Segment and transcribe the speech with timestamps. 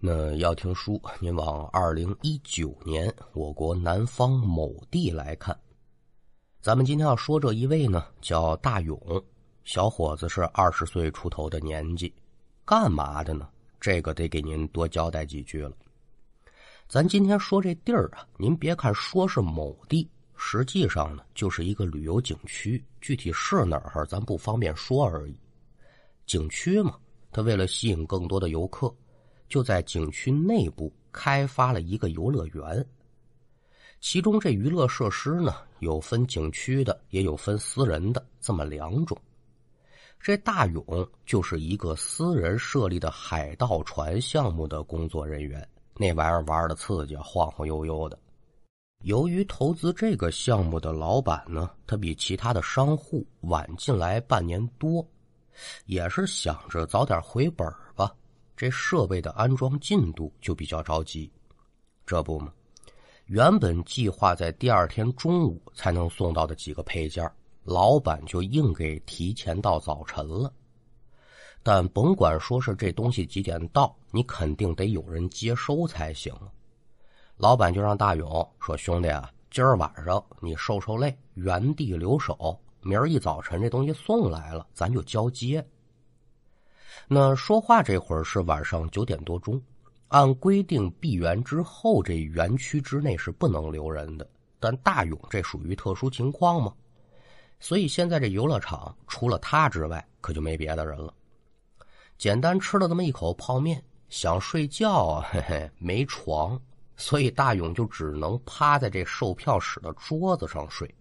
[0.00, 5.58] 那要听书，您往二零一九年我国南方某地来看。
[6.60, 8.96] 咱们今天要说这一位呢，叫大勇，
[9.64, 12.14] 小伙子是二十岁出头的年纪，
[12.64, 13.48] 干嘛的呢？
[13.80, 15.72] 这个得给您多交代几句了。
[16.86, 25.36] 咱今天说这地儿啊，您别看说是某地，实际上呢就是一个旅游景区，具体是哪儿咱不方便说而已。
[26.24, 26.94] 景区嘛，
[27.32, 28.94] 它为了吸引更多的游客。
[29.48, 32.84] 就在景区内部开发了一个游乐园，
[34.00, 39.16] 其中这娱乐设施呢，有分景区的，也有分私人的，这么两种。
[40.20, 40.84] 这大勇
[41.24, 48.18] 就是一个私人设立的海盗船项目的工作人员，那玩意儿玩的刺激，晃晃悠悠的。
[49.04, 55.08] 由于投资这个项目的老板呢，他比其他的商户晚进来半年多，
[55.86, 58.12] 也是想着早点回本吧。
[58.58, 61.30] 这设备的安装进度就比较着急，
[62.04, 62.52] 这不嘛，
[63.26, 67.30] 原本计划在第二天中午才能送到的几个配件，
[67.62, 70.52] 老板就硬给提前到早晨了。
[71.62, 76.34] 但甭管说是这东西几点到，你肯定得有人接收才行。
[77.36, 78.26] 老板就让大勇
[78.58, 85.64] 说：“兄弟啊，今儿晚上你受受累，原地留守，明儿一早晨这东西送来了，咱就交接。”
[87.10, 89.58] 那说话这会儿是晚上九点多钟，
[90.08, 94.28] 按规定闭园之后，这园区之内是不能留人的。
[94.60, 96.74] 但大勇这属于特殊情况嘛，
[97.60, 101.14] 所以现在这游乐场除了他之外，可就没别的人了。
[102.18, 106.60] 简单吃了这么一口泡面，想睡觉啊，嘿嘿，没床，
[106.96, 110.92] 所以大勇就只能趴在这售票室的桌子上睡。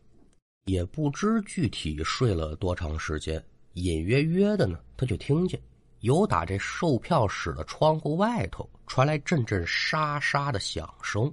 [0.68, 5.60] 也不知具体睡了多长时间，隐约约的呢，他就听见。
[6.02, 11.32] 有打这售票室的窗户外头传来阵阵沙沙的响声，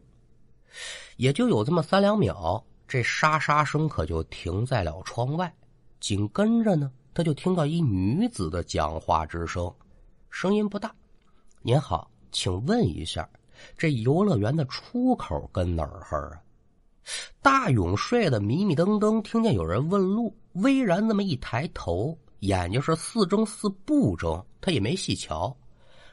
[1.17, 5.53] 也就有这么三两秒，这沙沙声可就停在了窗外。
[6.01, 9.73] 紧跟着呢，他就听到一女子的讲话之声，
[10.31, 10.95] 声音不大
[11.63, 13.29] ：“您好，请问一下，
[13.77, 16.41] 这游乐园的出口跟哪儿啊？”
[17.43, 22.19] 大勇睡得迷迷瞪瞪，听见有人问路，巍然那么一抬头。
[22.47, 25.55] 眼睛是似睁似不睁，他也没细瞧，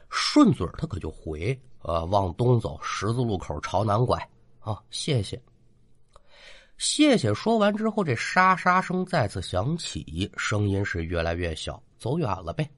[0.08, 4.18] 顺嘴他可就回：“呃，往东走，十字路口朝南拐。”
[4.60, 5.42] 啊，谢谢，
[6.78, 7.34] 谢谢。
[7.34, 12.70] 说完之后，这沙沙声再次响起，声音是越来越小，走远了呗。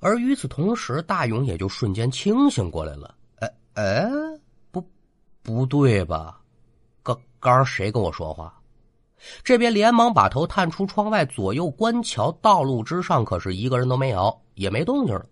[0.00, 3.14] 而与此同时，大勇也就瞬间清醒过来了。
[3.40, 4.08] 哎哎，
[4.70, 4.80] 不，
[5.42, 6.40] 不对吧？
[7.02, 8.57] 刚刚谁跟我说话？
[9.42, 15.26] 这边连忙把头探出窗外，左右观瞧，道路之上可是一个人都没有，也没动静了。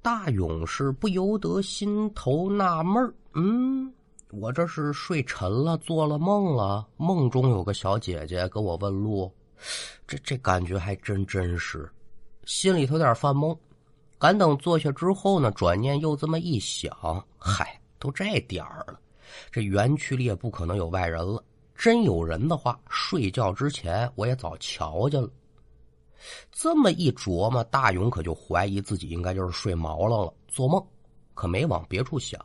[0.00, 3.92] 大勇士不由得心头纳闷嗯，
[4.30, 6.86] 我这是睡沉了，做了梦了？
[6.96, 9.32] 梦中有个小姐姐跟我问路，
[10.06, 11.90] 这这感觉还真真实，
[12.44, 13.56] 心里头有点犯懵。
[14.18, 16.92] 赶等坐下之后呢，转念又这么一想，
[17.38, 18.98] 嗨，都这点儿了，
[19.50, 21.42] 这园区里也不可能有外人了。
[21.76, 25.28] 真有人的话，睡觉之前我也早瞧见了。
[26.50, 30.82] 这么一琢磨，大勇可就怀疑自己应该就是睡毛了了，做梦，
[31.34, 32.40] 可没往别处想。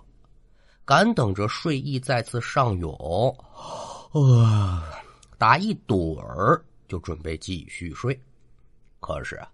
[0.83, 3.37] 赶等着睡意再次上涌，
[4.11, 4.89] 啊，
[5.37, 8.19] 打一盹儿就准备继续睡。
[8.99, 9.49] 可是啊，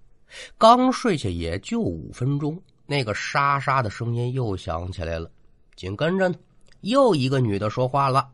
[0.57, 5.29] 刚睡下也就五分钟，那个沙沙的声音又响起来了。
[5.75, 6.33] 紧跟着，
[6.81, 8.31] 又一个女的说话了。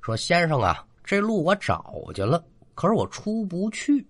[0.00, 2.42] 说先生啊，这路我找去了，
[2.74, 4.06] 可是我出不去。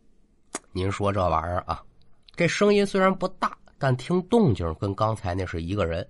[0.72, 1.82] 您说这玩意儿啊，
[2.36, 6.06] 这声音虽然不大，但听动静跟刚才那是一个人。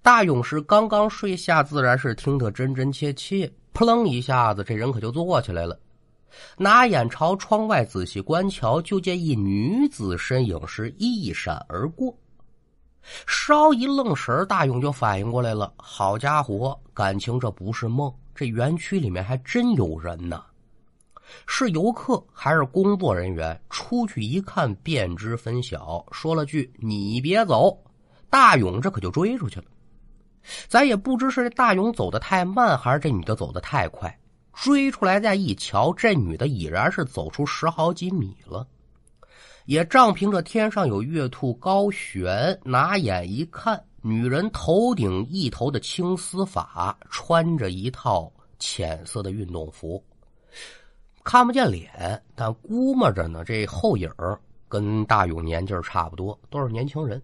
[0.00, 3.52] 大勇士刚刚睡下，自然是听得真真切切。
[3.72, 5.78] 扑棱一下子，这人可就坐起来了，
[6.56, 12.16] 拿眼朝窗外仔细观瞧，就见一女子身影是一闪而过。
[13.26, 15.72] 稍一愣神，大勇就反应过来了。
[15.76, 18.12] 好家伙，感情这不是梦。
[18.38, 20.44] 这园区里面还真有人呢，
[21.48, 23.60] 是游客还是工作人员？
[23.68, 26.06] 出去一看便知分晓。
[26.12, 27.76] 说了句“你别走”，
[28.30, 29.64] 大勇这可就追出去了。
[30.68, 34.16] 咱也不知是这大勇走的太慢，还是这女的走的太快。
[34.52, 38.64] 追出来再一瞧，这女的已然是走出十好几米了。
[39.64, 43.82] 也仗凭着天上有月兔高悬，拿眼一看。
[44.00, 50.02] 女人头顶一头的青丝发，穿着一套浅色的运动服，
[51.24, 54.08] 看不见脸，但估摸着呢，这后影
[54.68, 57.20] 跟大勇年纪差不多，都是年轻人。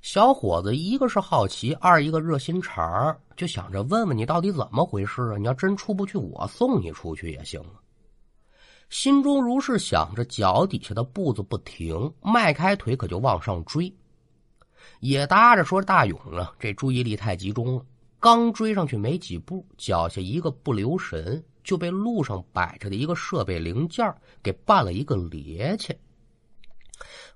[0.00, 5.36] 小伙子一个是好奇，二一个热心肠就想着问问你到底怎么回事啊？
[5.36, 7.62] 你要真出不去，我送你出去也行。
[8.88, 13.94] 心中如是想着，脚底下的步子不停，迈开腿可就往上追。
[15.00, 17.84] 也搭着说大勇啊，这注意力太集中了，
[18.20, 25.96] 刚追上去没几步，脚下一个不留神，就被路上摆着的一个设备零件给绊了一个趔趄。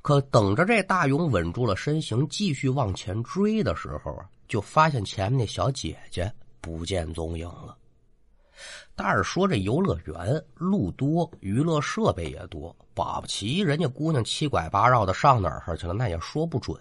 [0.01, 7.77] 可等着这大勇稳住了身形，继续往前追的时候啊，就发现前面那小姐姐不见踪影了。
[8.95, 16.81] 但是说这游乐园路多，娱乐设备也多，保不齐人家姑娘七拐八绕的上哪儿去了，那也说不准。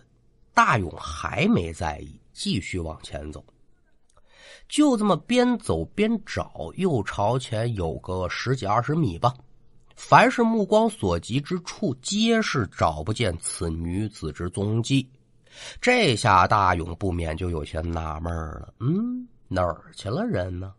[0.56, 3.46] 大勇还没在意，继续往前走。
[4.68, 9.31] 就这么边走边找，又朝前有个十几二十米吧。
[9.96, 15.07] 凡是目光所及之处，皆是找不见此女子之踪迹。
[15.80, 20.74] 这下大勇不免就有些纳闷了：嗯，哪儿去了人呢？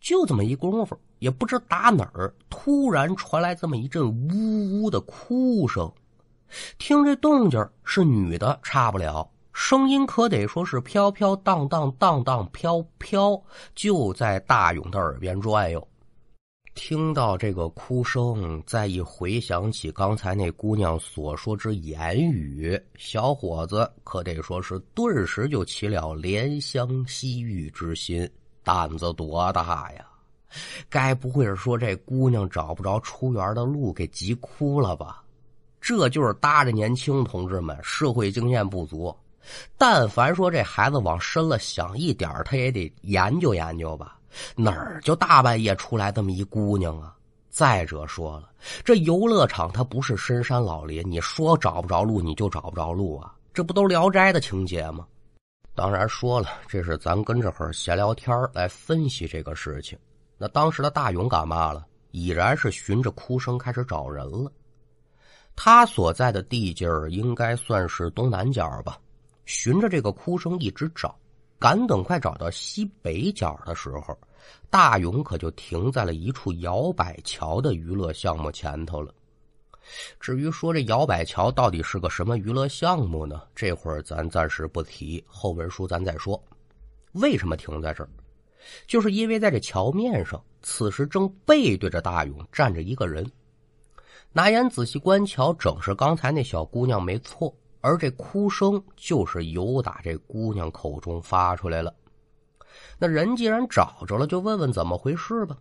[0.00, 5.90] 就这么一功夫，也不知打哪儿，突然传来这么一阵呜呜的哭声。
[6.78, 13.40] 听这动静是女的，差不了，声音可得说是飘飘荡荡、荡荡飘飘，
[13.74, 15.88] 就在大勇的耳边转悠。
[16.74, 28.28] 听到这个哭声，再一回想起刚才那姑娘所说之言语，小伙子可得说是顿时就起了怜香惜玉之心，
[28.64, 30.04] 胆子多大呀！
[30.88, 35.23] 该不会是说这姑娘找不着出园的路，给急哭了吧？
[35.84, 39.14] 这就是搭着年轻同志们社会经验不足，
[39.76, 44.18] 但凡说这孩子往深了想一点，他也得研究研究吧。
[44.56, 47.14] 哪儿就大半夜出来这么一姑娘啊？
[47.50, 48.48] 再者说了，
[48.82, 53.34] 这游乐场它不是深山老林，你说找不着路你就找不着路啊？
[53.52, 55.06] 这不都《聊斋》的情节吗？
[55.74, 59.98] 当然说了，这是咱跟这会儿闲聊天来分析这个事情。
[60.38, 61.84] 那当时的大勇干嘛了？
[62.10, 64.50] 已然是循着哭声开始找人了。
[65.56, 68.98] 他所在的地界儿应该算是东南角吧，
[69.44, 71.16] 循着这个哭声一直找。
[71.58, 74.18] 赶等快找到西北角的时候，
[74.68, 79.14] 大勇可就停在了一处摇摆桥的娱乐项目前头了。
[80.18, 83.40] 至于说这摇摆桥到底是个什么娱乐项目呢？
[83.54, 86.42] 这会儿咱暂时不提，后文书咱再说。
[87.12, 88.08] 为什么停在这儿？
[88.86, 93.24] 就是因为在这桥面上，此时正背对着大勇站着一个人。
[94.36, 97.54] 拿眼仔细观瞧，正是刚才那小姑娘，没错。
[97.80, 101.94] 而这哭声就是由打这姑娘口中发出来了。
[102.98, 105.56] 那人既然找着了，就问问怎么回事吧。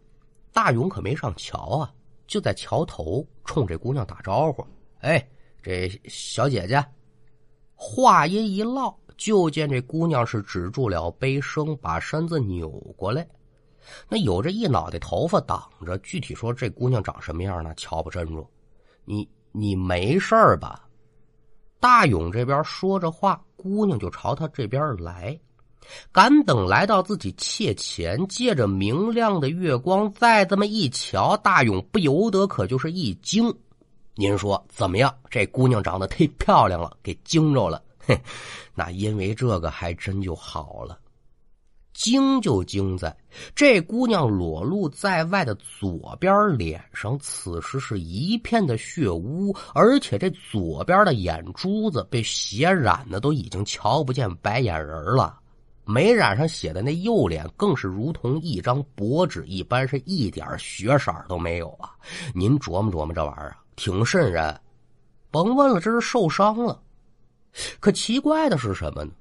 [0.51, 1.93] 大勇可没上桥啊，
[2.25, 4.65] 就在桥头冲这姑娘打招呼
[5.01, 5.23] ：“哎，
[5.61, 6.83] 这小姐姐。”
[7.75, 13.27] 话音一落，就见这姑娘是止住了悲声，把身子扭过来。
[14.07, 17.71] 那有着一脑袋头发挡着，具体说这姑娘长什么样呢？
[17.75, 18.49] 瞧不真住。
[19.05, 20.87] 你你没事吧？
[21.79, 25.37] 大勇这边说着话，姑娘就朝他这边来。
[26.13, 33.53] 赶等来到自己切前，借着明亮的月光，再这么一瞧，大勇不由得可就是一惊。
[34.15, 35.13] 您说怎么样？
[35.29, 37.83] 这姑娘长得忒漂亮了，给惊着了。
[37.99, 38.17] 嘿，
[38.73, 40.97] 那因为这个还真就好了。
[41.93, 43.15] 惊就惊在，
[43.55, 55.39] 这姑娘裸露在外的左边脸上，此时是一片的血污，而且这左边的眼珠子被血染的都已经瞧不见白眼人了，
[55.85, 61.91] 没染上血的那右脸更是如同一张薄纸一般，是一点血色都没有啊！
[62.33, 64.59] 您琢磨琢磨这玩意儿，挺瘆人。
[65.29, 66.81] 甭问了，这是受伤了。
[67.79, 69.11] 可奇怪的是什么呢？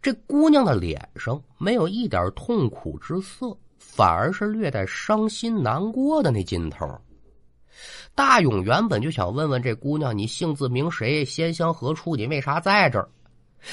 [0.00, 6.86] 这姑娘的脸上没有一点痛苦之色，反而是略带伤心难过的那劲头。
[8.14, 11.24] 大勇原本就想问问这姑娘：“你姓字名谁？
[11.24, 12.16] 仙乡何处？
[12.16, 13.08] 你为啥在这儿？”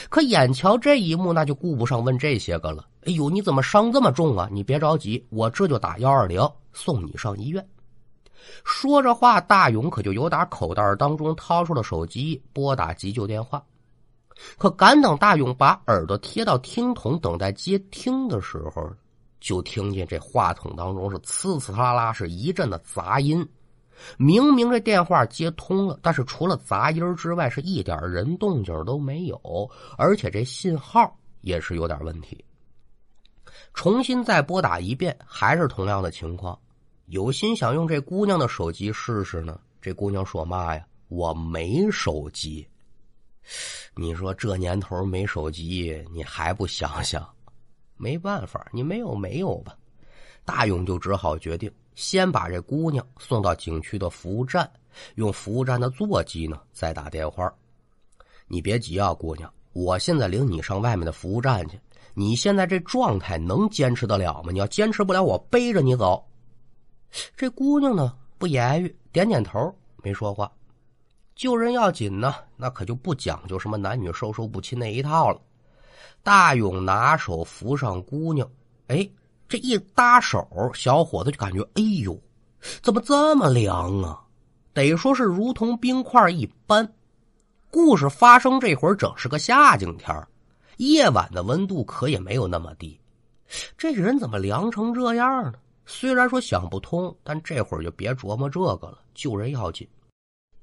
[0.10, 2.86] 可眼瞧这一幕，那就顾不上问这些个了。
[3.06, 4.50] 哎呦，你怎么伤这么重啊？
[4.52, 6.42] 你别着急，我这就打幺二零
[6.74, 7.64] 送你上医院。
[8.64, 13.64] 说着话，大勇可就由打口袋当中掏出了手机，拨打急救电话。
[14.58, 18.94] 可赶等大勇把耳朵贴到听筒等待接听的时候，
[19.40, 23.48] 就听见这话筒当中是呲呲啦啦是一阵的杂音。
[24.18, 29.40] 明明这电话接通了，但是除了杂音之外，是一点人动静都没有，
[29.98, 32.44] 而且这信号也是有点问题。
[33.74, 36.60] 重新再拨打一遍，还是同样的情况。
[37.06, 40.86] 有心想用这姑娘的手机试试呢，这姑娘说嘛呀？
[41.08, 42.68] 我没手机。
[43.96, 47.28] 你说这年头没手机，你还不想想？
[47.98, 49.76] 没办法，你没有没有吧？
[50.44, 54.70] 大勇就只好决定先把这姑娘送到景区的服务站，
[55.16, 57.52] 用服务站的座机呢再打电话。
[58.48, 61.80] 你别急啊，姑娘，我现在领你上外面的服务站去。
[62.14, 64.52] 你现在这状态能坚持得了吗？
[64.52, 66.24] 你要坚持不了，我背着你走。
[67.36, 69.74] 这姑娘呢不言语，点点头，
[70.04, 70.52] 没说话。
[71.36, 75.42] 救人要紧呢，那可就不讲究什么男女授受不亲那一套了。
[76.24, 78.50] 大勇拿手扶上姑娘，
[78.88, 79.08] 哎，
[79.50, 82.18] 这一搭手，小伙子就感觉，哎呦，
[82.82, 84.22] 怎么这么凉啊？
[84.74, 86.90] 得说是如同冰块一般。
[87.70, 90.28] 故事发生这会儿，正是个夏景天
[90.78, 92.98] 夜晚的温度可也没有那么低。
[93.78, 95.56] 这人怎么凉成这样呢？
[95.86, 99.86] 虽然说想不通，但这会儿就别琢磨这个了，救人要紧。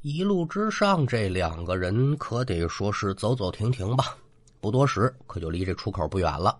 [0.02, 4.16] 一路之上，这两个人可得说是走走停停吧。
[4.60, 6.58] 不多时，可就离这出口不远了。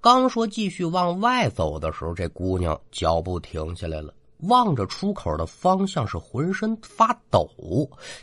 [0.00, 7.50] 刚说继续往外走的时候，这姑娘脚步停下来了，望着出口的方向，是浑身发抖，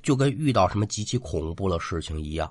[0.01, 2.49] 就跟遇到什么极其恐怖的事情一样。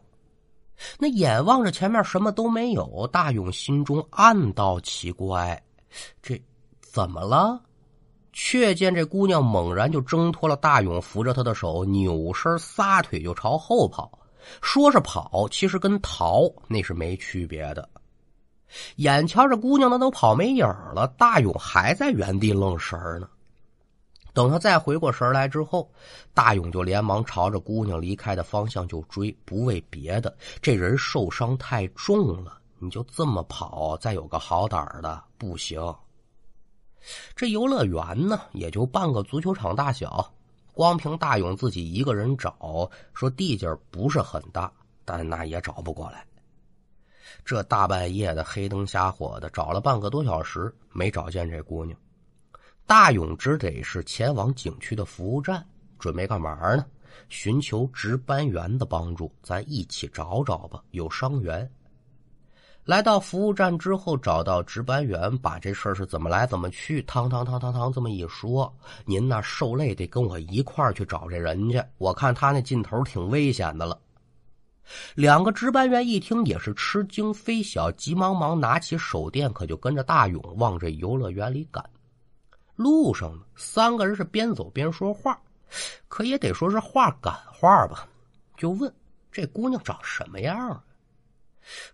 [0.98, 5.58] 那眼望着前面什么都没有，大勇心中暗道奇怪：
[6.20, 6.38] 这
[6.82, 7.58] 怎么了？
[8.32, 14.18] 却见这姑娘猛然就挣脱了大勇扶着她的手，扭身撒腿就朝后跑。
[14.60, 17.88] 说是跑，其实跟逃那是没区别的。
[18.96, 23.28] 眼瞧着姑娘那都跑没影了，大勇还在原地愣神呢。
[24.34, 25.88] 等他再回过神来之后，
[26.32, 35.78] 大勇就连忙朝着姑娘离开的方向就追，不为别的，这人受伤太重了，你就这么跑，再有个好胆的不行。
[37.34, 40.32] 这游乐园呢，也就半个足球场大小，
[40.72, 44.72] 光凭大勇自己一个人找，说地界不是很大，
[45.04, 46.24] 但那也找不过来。
[47.44, 51.98] 这大半夜的，黑灯瞎火的，找了半个多小时，没找见这姑娘。
[52.86, 55.64] 大勇只得是前往景区的服务站，
[55.98, 56.84] 准备干嘛呢？
[57.28, 61.70] 寻求值班员的帮助，咱一起找找吧，有伤员。
[62.84, 68.74] 来到服务站之后，找到值班员，把这事儿是怎么来怎么去，汤汤汤汤汤这么一说，
[69.04, 71.80] 您那受累得跟我一块儿去找这人去。
[71.98, 73.96] 我看他那劲头挺危险的了。
[75.14, 81.88] 两个值班员一听也是吃惊非小，急忙忙拿起手电，可就跟着大勇往这游乐园里赶。
[82.74, 85.40] 路上呢，三个人是边走边说话，
[86.08, 88.08] 可也得说是话赶话吧，
[88.56, 88.92] 就问
[89.30, 90.82] 这姑娘长什么样啊？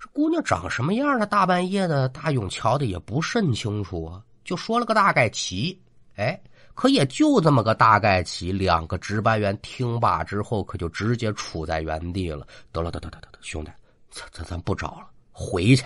[0.01, 1.19] 这姑娘长什么样？
[1.19, 1.27] 呢？
[1.27, 5.79] 大半夜的，大勇瞧的也不甚清楚啊，就说了个大概齐。
[6.17, 6.41] 哎，
[6.75, 8.51] 可也就这么个大概齐。
[8.51, 12.47] 两个值班员听罢之后，可就直接杵在原地了。
[12.73, 13.71] 得了，得得得得，兄弟，
[14.11, 15.85] 咱咱咱不找了，回去。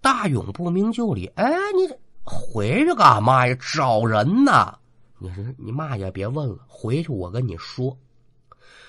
[0.00, 3.56] 大勇不明就里，哎，你这回去干嘛呀？
[3.60, 4.78] 找人呢？
[5.18, 7.96] 你说你嘛也别问了，回去我跟你说。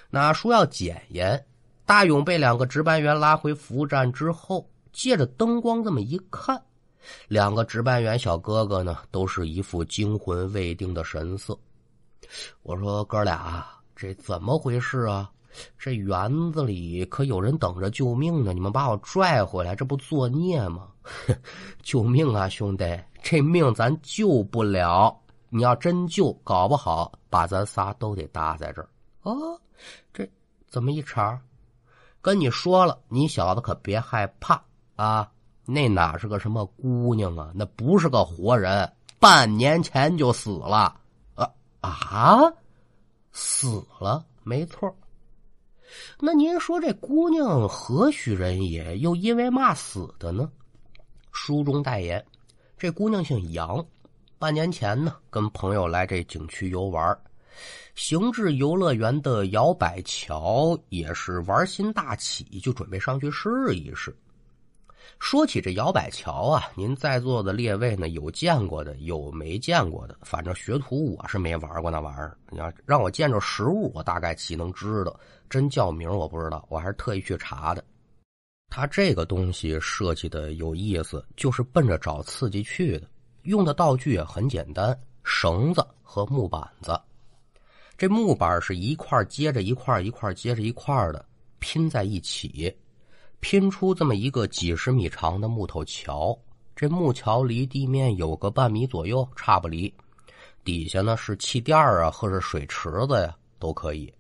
[0.10, 1.43] 那说要检验。
[1.93, 6.59] 大勇被两个值班员拉回服务站之后，借着灯光这么一看，
[7.27, 11.55] 两个值班员小哥哥呢，都是一副惊魂未定的神色。
[12.63, 13.63] 我说：“哥俩，
[13.95, 15.29] 这怎么回事啊？
[15.77, 18.53] 这园子里可有人等着救命呢！
[18.53, 20.88] 你们把我拽回来，这不作孽吗？
[21.83, 23.00] 救命啊，兄弟！
[23.21, 25.15] 这命咱救不了。
[25.47, 28.89] 你要真救，搞不好把咱仨都得搭在这儿。
[29.21, 29.62] 哦，
[30.12, 30.27] 这
[30.67, 31.39] 怎么一茬？”
[32.24, 34.63] 跟你说了，你小子可别害怕
[34.96, 35.30] 啊！
[35.65, 37.51] 那哪是个什么姑娘啊？
[37.53, 38.89] 那不是个活人，
[39.20, 40.96] 半年前就死了。
[41.36, 41.51] 啊
[41.82, 42.53] 啊，
[43.34, 44.96] 死了，没错。
[46.18, 48.98] 那您说这姑娘何许人也？
[49.00, 50.50] 又因为嘛死的呢？
[51.34, 52.25] 书中代言，
[52.77, 53.86] 这姑娘姓杨，
[54.39, 57.20] 半年前呢，跟朋友来这景区游玩。
[57.95, 64.15] 行至游乐园的摇摆桥，也是玩心大起，就准备上去试一试。
[65.19, 70.17] 说起这摇摆桥啊，您在座的列位呢，有见过的，有没见过的。
[70.21, 72.38] 反正学徒我是没玩过那玩意儿。
[72.50, 75.17] 你要让我见着实物，我大概岂能知道？
[75.50, 77.83] 真叫名我不知道，我还是特意去查的。
[78.69, 83.07] 它这个东西设计的有意思，就是奔着找刺激去的。
[83.43, 87.00] 用的道具也很简单，绳子和木板子。
[87.97, 91.25] 这木板是一块接着一块，一块接着一块的
[91.59, 92.75] 拼在一起，
[93.39, 96.38] 拼出这么一个几十米长的木头桥。
[96.75, 99.93] 这木桥离地面有个半米左右，差不离。
[100.63, 104.12] 底下呢是气垫啊，或者水池子呀，都可以。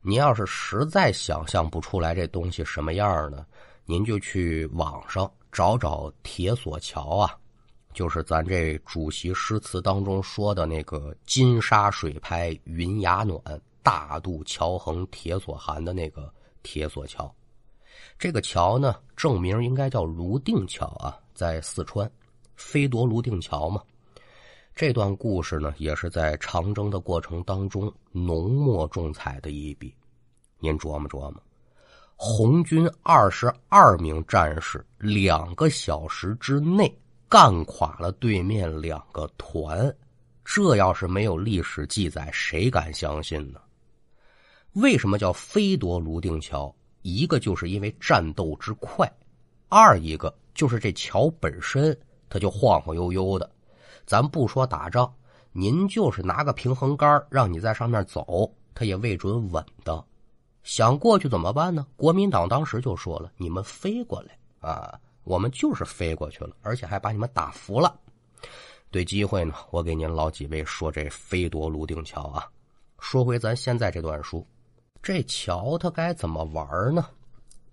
[0.00, 3.44] 您要是实在想象不出来这东西什么样呢，
[3.84, 7.36] 您就去网上找找铁索桥啊，
[7.92, 13.40] 就是咱这主席诗词当中说的那个“金沙水拍云崖暖，
[13.82, 16.32] 大渡桥横铁索寒”的那个
[16.62, 17.32] 铁索桥。
[18.18, 22.10] 这个桥呢，正名应该叫泸定桥啊，在四川，
[22.54, 23.82] 飞夺泸定桥嘛。
[24.74, 29.94] 这段故事呢，也是在长征的过程当中浓墨重彩的一笔。
[30.58, 31.42] 您琢磨琢磨，
[32.14, 36.94] 红军二十二名战士，两个小时之内
[37.30, 39.96] 干垮了对面两个团，
[40.44, 43.60] 这要是没有历史记载，谁敢相信呢？
[44.72, 46.74] 为什么叫飞夺泸定桥？
[47.02, 49.08] 一个就是因为战斗之快，
[49.68, 51.96] 二一个就是这桥本身
[52.28, 53.48] 它就晃晃悠悠的。
[54.04, 55.14] 咱不说打仗，
[55.52, 60.04] 您就是拿个平衡杆让你在上面走，它也未准稳的。
[60.64, 61.86] 想过去怎么办呢？
[61.94, 67.98] 国民党当时就说了：“你们飞过来啊，我们就是飞过去了，而且还把你们打服了。”
[68.90, 72.48] 对机会呢，我给您老几位说这飞夺泸定桥啊。
[72.98, 74.46] 说回咱现在这段书，
[75.02, 77.06] 这桥它该怎么玩呢？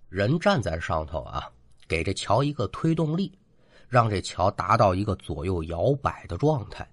[0.08, 1.50] 人站在上头啊，
[1.86, 3.32] 给这桥一个推动力。
[3.88, 6.86] 让这桥达到一个左右摇摆的状态。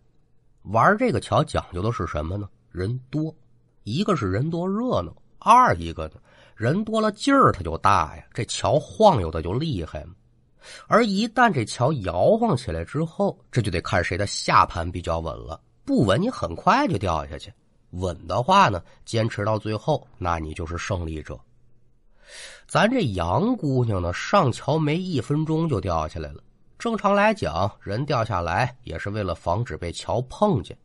[0.62, 2.50] 玩这个桥讲究的是什么呢？
[2.72, 3.36] 人多，
[3.84, 6.14] 一个是人多热闹，二一个呢，
[6.56, 10.16] 人多了劲儿它就大呀，这桥晃悠的就厉害嘛。
[10.88, 15.60] 而一旦这桥摇晃起来之后，这就得看谁的下盘比较稳了。
[15.84, 17.50] 不稳，你很快就掉下去；
[17.92, 21.40] 稳的话呢，坚持到最后，那你就是胜利者。
[22.68, 26.42] 咱这杨姑娘呢，上桥没一分钟就掉下来了。
[26.80, 30.76] 正常来讲，人掉下来也是为了防止被桥碰见，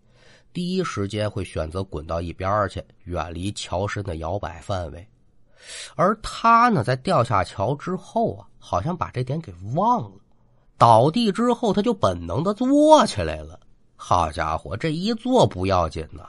[0.53, 5.09] 第一时间会选择滚到一边去，远离桥身的摇摆范围。
[5.95, 10.13] 而他呢，在掉下桥之后啊，好像把这点给忘了，
[10.79, 13.61] 倒地之后他就本能的坐起来了。
[13.97, 16.29] 好家伙，这一坐不要紧呐，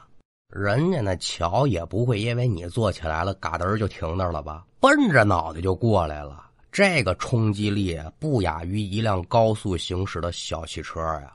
[0.49, 6.47] 人家那桥也不会因为你坐起来了，嘎噔就停那儿了吧，奔着脑袋就过来了。
[6.71, 11.33] 这个冲击力不亚于一辆高速行驶的小汽车呀！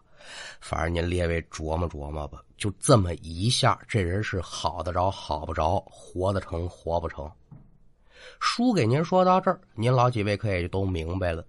[0.61, 7.31] 反正您列位琢磨琢磨吧，就这么一下，这人是好得着好不着，活得成活不成。
[8.41, 11.45] 书给您说到这儿，您老几位可也就都明白了。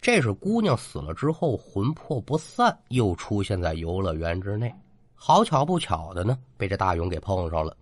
[0.00, 4.72] 这是姑娘死了之后魂魄不散，又出现在游乐园之内。
[5.14, 7.74] 好巧不巧的呢，被这大勇给碰上了。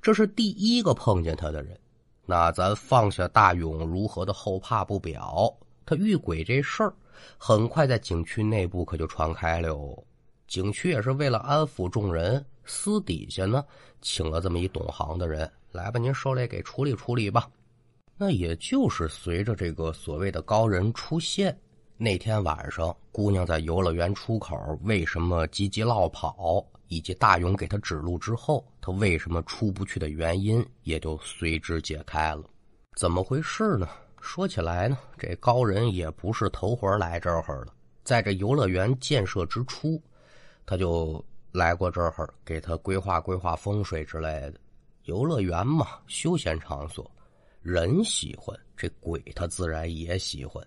[0.00, 1.78] 这是第一个碰见他的人。
[2.24, 5.52] 那咱放下大勇如何的后怕不表，
[5.84, 6.94] 他遇鬼这事儿，
[7.36, 10.04] 很快在景区内部可就传开了哟。
[10.46, 13.64] 景区也是为了安抚众人，私底下呢，
[14.00, 17.50] 请了这么一懂行的人来吧，您受累给处理处理吧。
[18.16, 21.58] 那也就是随着这个所谓的高人出现，
[21.96, 26.64] 那天晚上，姑娘在游乐园出口为什么急急落跑？
[26.88, 32.44] 以及大勇给她指路之后，她为什么出不去的原因也就随之解开了。
[32.96, 33.88] 怎么回事呢？
[34.20, 37.74] 说起来呢，这高人也不是头回来这儿了。
[38.04, 40.00] 在这游乐园建设之初，
[40.66, 44.54] 他就来过这儿，给他规划规划风水之类的。
[45.04, 47.10] 游乐园嘛，休闲场所，
[47.60, 50.64] 人喜欢，这鬼他自然也喜欢。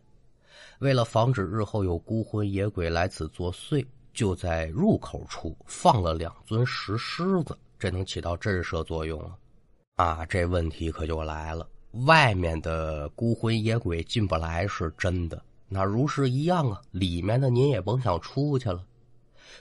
[0.79, 3.85] 为了防止日后有孤魂野鬼来此作祟。
[4.13, 9.35] 就在入口处放了两尊石狮子，这能起到震慑作用啊！
[9.97, 11.67] 啊，这问题可就来了，
[12.05, 18.85] 外面的孤魂野鬼进不来是真的，那如是一样啊，里面的您也甭想出去了。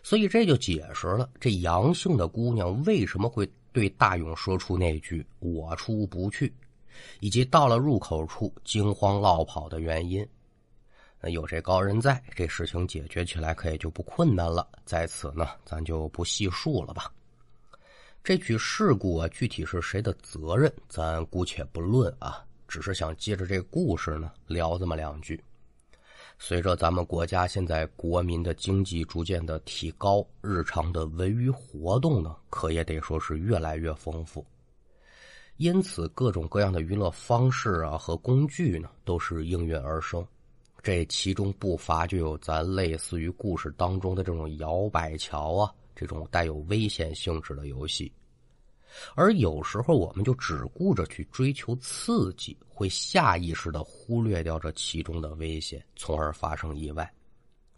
[0.04, 6.50] 所以这就解释了这阳性的姑娘为什么会对大勇说出那句“我出不去”，
[7.20, 10.26] 以及到了入口处惊慌落跑的原因。
[11.24, 14.68] 有这高人在，这事情解决起来可也就不困难了。
[14.84, 17.12] 在此呢，咱就不细述了吧。
[18.22, 22.44] 这起事故啊，具体是谁的责任，咱姑且不论啊。
[22.68, 25.42] 只是想借着这故事呢，聊这么两句。
[26.38, 34.44] 随着咱们国家现在国民的经济逐渐的提高，日常的文娱活动呢，可也得说是越来越丰富。
[35.56, 40.26] 因此，各种各样的娱乐方式啊和工具呢，都是应运而生。
[40.82, 48.12] 这其中不乏就有咱类似于故事当中的这种摇摆桥啊，这种带有危险性质的游戏，
[49.14, 57.12] 而有时候我们就只顾着去追求刺激，会下意识的忽略掉这其中的危险，从而发生意外。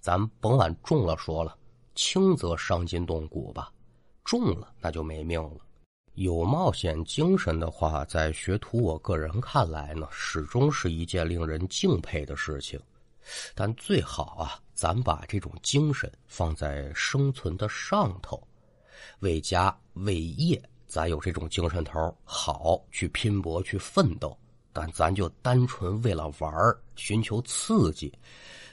[0.00, 1.56] 咱甭管重了说了，
[1.94, 3.72] 轻则伤筋动骨吧，
[4.24, 5.58] 重了那就没命了。
[6.14, 12.80] 有冒险精神的话，在学徒我个人看来呢，始终是一件令人敬佩的事情。
[13.54, 18.40] 但最好啊，咱把这种精神放在生存的上头，
[19.18, 20.62] 为家为业，
[20.96, 24.34] 咱有这种精神头好去拼搏去奋斗。
[24.72, 26.50] 但咱就单纯为了玩
[26.94, 28.10] 寻求刺激，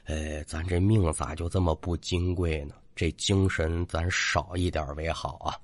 [0.05, 2.75] 哎，咱这命咋就这么不金贵呢？
[2.95, 5.59] 这精神咱少一点为好啊！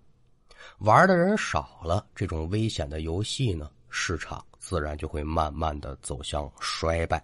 [0.80, 7.24] 玩的人少了，这种危险的游戏呢，市场自然就会慢慢的走向衰败。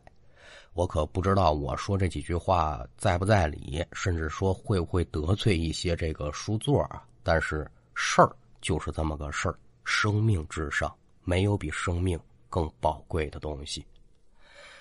[0.72, 7.04] 我可不知道我说这几句话在不在理，甚至说会不会得罪一些这个书座啊？
[7.22, 10.92] 但是事儿就是这么个事儿，生命至上，
[11.24, 13.86] 没有比生命更宝贵的东西。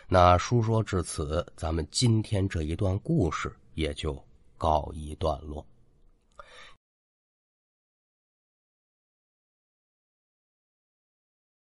[0.09, 4.19] 那书说至此，咱们今天这一段故事也就。
[4.57, 5.67] 告一段落。